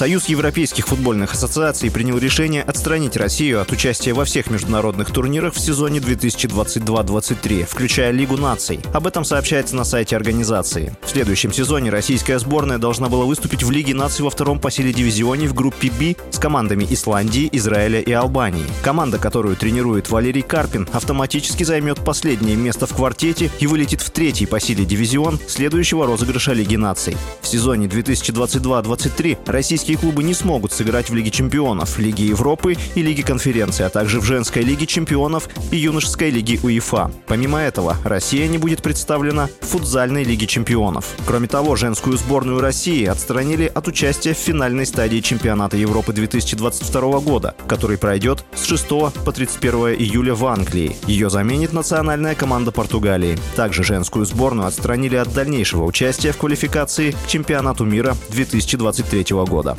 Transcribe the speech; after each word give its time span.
Союз 0.00 0.30
Европейских 0.30 0.86
футбольных 0.88 1.34
ассоциаций 1.34 1.90
принял 1.90 2.16
решение 2.16 2.62
отстранить 2.62 3.18
Россию 3.18 3.60
от 3.60 3.70
участия 3.70 4.14
во 4.14 4.24
всех 4.24 4.50
международных 4.50 5.10
турнирах 5.10 5.52
в 5.52 5.60
сезоне 5.60 5.98
2022-23, 5.98 7.66
включая 7.68 8.10
Лигу 8.10 8.38
наций. 8.38 8.80
Об 8.94 9.06
этом 9.06 9.26
сообщается 9.26 9.76
на 9.76 9.84
сайте 9.84 10.16
организации. 10.16 10.96
В 11.02 11.10
следующем 11.10 11.52
сезоне 11.52 11.90
российская 11.90 12.38
сборная 12.38 12.78
должна 12.78 13.10
была 13.10 13.26
выступить 13.26 13.62
в 13.62 13.70
Лиге 13.70 13.92
наций 13.92 14.24
во 14.24 14.30
втором 14.30 14.58
по 14.58 14.70
силе 14.70 14.94
дивизионе 14.94 15.46
в 15.46 15.52
группе 15.52 15.90
«Б» 15.90 16.14
с 16.30 16.38
командами 16.38 16.86
Исландии, 16.88 17.50
Израиля 17.52 18.00
и 18.00 18.12
Албании. 18.12 18.64
Команда, 18.82 19.18
которую 19.18 19.54
тренирует 19.54 20.08
Валерий 20.08 20.40
Карпин, 20.40 20.88
автоматически 20.94 21.62
займет 21.62 22.02
последнее 22.02 22.56
место 22.56 22.86
в 22.86 22.94
квартете 22.94 23.50
и 23.60 23.66
вылетит 23.66 24.00
в 24.00 24.08
третий 24.08 24.46
по 24.46 24.60
силе 24.60 24.86
дивизион 24.86 25.38
следующего 25.46 26.06
розыгрыша 26.06 26.54
Лиги 26.54 26.76
наций. 26.76 27.18
В 27.42 27.46
сезоне 27.46 27.86
2022-23 27.86 29.40
российский 29.44 29.89
Российские 29.90 30.08
клубы 30.08 30.22
не 30.22 30.34
смогут 30.34 30.72
сыграть 30.72 31.10
в 31.10 31.14
Лиге 31.14 31.32
чемпионов, 31.32 31.98
Лиге 31.98 32.24
Европы 32.24 32.76
и 32.94 33.02
Лиге 33.02 33.24
конференции, 33.24 33.82
а 33.82 33.88
также 33.88 34.20
в 34.20 34.24
женской 34.24 34.62
Лиге 34.62 34.86
чемпионов 34.86 35.48
и 35.72 35.78
юношеской 35.78 36.30
Лиге 36.30 36.60
УЕФА. 36.62 37.10
Помимо 37.26 37.58
этого, 37.58 37.96
Россия 38.04 38.46
не 38.46 38.56
будет 38.56 38.82
представлена 38.82 39.48
в 39.60 39.66
футзальной 39.66 40.22
Лиге 40.22 40.46
чемпионов. 40.46 41.16
Кроме 41.26 41.48
того, 41.48 41.74
женскую 41.74 42.16
сборную 42.18 42.60
России 42.60 43.04
отстранили 43.04 43.64
от 43.64 43.88
участия 43.88 44.32
в 44.32 44.36
финальной 44.36 44.86
стадии 44.86 45.18
чемпионата 45.18 45.76
Европы 45.76 46.12
2022 46.12 47.18
года, 47.18 47.56
который 47.66 47.98
пройдет 47.98 48.44
с 48.54 48.66
6 48.66 48.88
по 49.24 49.32
31 49.32 49.96
июля 49.98 50.36
в 50.36 50.46
Англии. 50.46 50.94
Ее 51.08 51.30
заменит 51.30 51.72
национальная 51.72 52.36
команда 52.36 52.70
Португалии. 52.70 53.36
Также 53.56 53.82
женскую 53.82 54.24
сборную 54.24 54.68
отстранили 54.68 55.16
от 55.16 55.34
дальнейшего 55.34 55.82
участия 55.82 56.30
в 56.30 56.36
квалификации 56.36 57.10
к 57.10 57.26
чемпионату 57.26 57.84
мира 57.84 58.14
2023 58.28 59.24
года. 59.48 59.76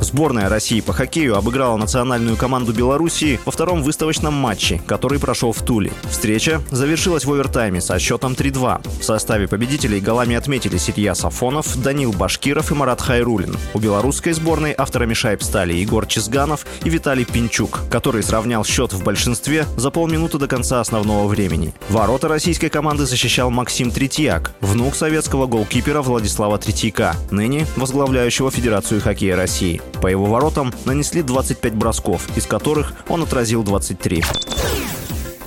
Сборная 0.00 0.48
России 0.48 0.80
по 0.80 0.92
хоккею 0.92 1.36
обыграла 1.36 1.76
национальную 1.76 2.36
команду 2.36 2.72
Белоруссии 2.72 3.38
во 3.44 3.52
втором 3.52 3.82
выставочном 3.82 4.34
матче, 4.34 4.80
который 4.86 5.18
прошел 5.18 5.52
в 5.52 5.62
Туле. 5.62 5.92
Встреча 6.10 6.60
завершилась 6.70 7.24
в 7.24 7.32
овертайме 7.32 7.80
со 7.80 7.98
счетом 7.98 8.32
3-2. 8.32 9.00
В 9.00 9.04
составе 9.04 9.46
победителей 9.46 10.00
голами 10.00 10.36
отметились 10.36 10.90
Илья 10.90 11.14
Сафонов, 11.14 11.80
Данил 11.82 12.12
Башкиров 12.12 12.72
и 12.72 12.74
Марат 12.74 13.00
Хайрулин. 13.00 13.56
У 13.74 13.78
белорусской 13.78 14.32
сборной 14.32 14.74
авторами 14.76 15.14
шайб 15.14 15.42
стали 15.42 15.74
Егор 15.74 16.06
Чизганов 16.06 16.66
и 16.84 16.90
Виталий 16.90 17.24
Пинчук, 17.24 17.80
который 17.90 18.22
сравнял 18.22 18.64
счет 18.64 18.92
в 18.92 19.02
большинстве 19.02 19.66
за 19.76 19.90
полминуты 19.90 20.38
до 20.38 20.48
конца 20.48 20.80
основного 20.80 21.28
времени. 21.28 21.74
Ворота 21.88 22.28
российской 22.28 22.68
команды 22.68 23.06
защищал 23.06 23.50
Максим 23.50 23.90
Третьяк, 23.90 24.52
внук 24.60 24.94
советского 24.94 25.46
голкипера 25.46 26.02
Владислава 26.02 26.58
Третьяка, 26.58 27.16
ныне 27.30 27.66
возглавляющего 27.76 28.50
Федерацию 28.50 29.00
хоккея 29.00 29.36
России. 29.36 29.80
По 30.00 30.06
его 30.06 30.26
воротам 30.26 30.72
нанесли 30.84 31.22
25 31.22 31.74
бросков, 31.74 32.36
из 32.36 32.46
которых 32.46 32.94
он 33.08 33.22
отразил 33.22 33.62
23. 33.62 34.24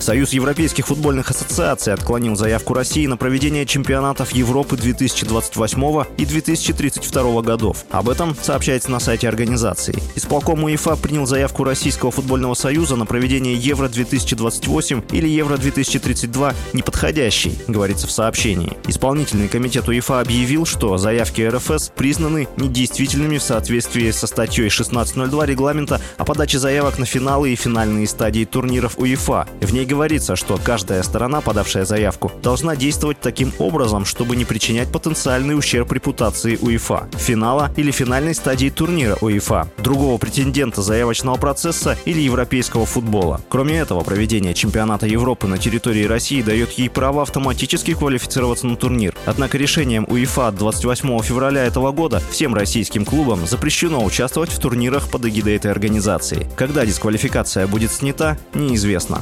Союз 0.04 0.34
Европейских 0.34 0.88
футбольных 0.88 1.32
ассоциаций 1.32 1.94
отклонил 1.94 2.36
заявку 2.36 2.74
России 2.74 3.08
на 3.08 3.16
проведение 3.16 3.66
чемпионатов 3.66 4.32
Европы 4.32 4.76
2028 4.76 6.04
и 6.18 6.26
2032 6.26 7.42
годов. 7.42 7.86
Об 7.90 8.10
этом 8.10 8.36
сообщается 8.42 8.92
на 8.92 9.00
сайте 9.00 9.30
организации. 9.30 9.96
Исполком 10.16 10.66
УЕФА 10.66 10.98
принял 10.98 11.26
заявку 11.26 11.64
Российского 11.64 12.12
футбольного 12.12 12.54
союза 12.54 12.98
на 12.98 13.06
проведение 13.06 13.56
Евро-2028 13.56 15.06
или 15.14 15.30
Евро-2032 15.30 16.54
неподходящей, 16.74 17.58
говорится 17.70 18.06
в 18.06 18.12
сообщении. 18.12 18.74
Исполнительный 18.90 19.48
комитет 19.48 19.88
УЕФА 19.88 20.20
объявил, 20.20 20.66
что 20.66 20.98
заявки 20.98 21.44
РФС 21.44 21.94
признаны 21.96 22.50
недействительными 22.58 23.38
в 23.38 23.44
соответствии 23.44 24.12
со 24.12 24.28
статьей 24.28 24.68
16.02 24.68 25.46
регламента 25.46 26.02
о 26.18 26.26
подаче 26.26 26.60
заявок 26.60 27.00
на 27.00 27.06
финалы 27.06 27.54
и 27.54 27.56
финальные 27.56 28.06
стадии 28.06 28.44
турниров 28.44 29.00
УЕФА. 29.00 29.48
В 29.62 29.74
ней 29.74 29.86
говорится, 29.94 30.36
что 30.36 30.58
каждая 30.58 31.04
сторона, 31.04 31.40
подавшая 31.40 31.86
заявку, 31.86 32.32
должна 32.42 32.76
действовать 32.76 33.20
таким 33.22 33.54
образом, 33.60 34.06
чтобы 34.06 34.36
не 34.36 34.44
причинять 34.44 34.92
потенциальный 34.92 35.56
ущерб 35.56 35.92
репутации 35.92 36.58
УЕФА, 36.60 37.10
финала 37.14 37.72
или 37.78 37.92
финальной 37.92 38.34
стадии 38.34 38.70
турнира 38.70 39.16
УЕФА, 39.22 39.70
другого 39.78 40.18
претендента 40.18 40.82
заявочного 40.82 41.38
процесса 41.38 41.96
или 42.06 42.22
европейского 42.22 42.88
футбола. 42.88 43.40
Кроме 43.50 43.78
этого, 43.78 44.02
проведение 44.02 44.56
чемпионата 44.56 45.06
Европы 45.06 45.46
на 45.46 45.60
территории 45.60 46.06
России 46.06 46.42
дает 46.42 46.72
ей 46.72 46.90
право 46.90 47.22
автоматически 47.22 47.94
квалифицироваться 47.94 48.66
на 48.66 48.76
турнир. 48.76 49.14
Однако 49.26 49.60
решением 49.60 50.08
УЕФА 50.10 50.48
от 50.48 50.56
28 50.56 51.22
февраля 51.22 51.66
этого 51.66 51.92
года 51.92 52.20
всем 52.32 52.56
российским 52.56 53.06
клубам 53.06 53.46
запрещено 53.46 54.04
участвовать 54.04 54.50
в 54.50 54.58
турнирах 54.58 55.08
под 55.10 55.26
эгидой 55.26 55.56
этой 55.56 55.70
организации. 55.70 56.50
Когда 56.56 56.84
дисквалификация 56.84 57.68
будет 57.68 57.92
снята, 57.92 58.38
неизвестно. 58.56 59.22